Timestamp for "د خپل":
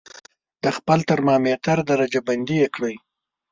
0.63-0.99